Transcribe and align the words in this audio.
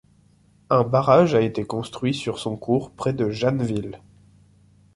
Un 0.71 0.83
barrage 0.83 1.35
a 1.35 1.41
été 1.41 1.63
construit 1.63 2.15
sur 2.15 2.39
son 2.39 2.57
cours 2.57 2.89
près 2.89 3.13
de 3.13 3.29
Janeville. 3.29 4.01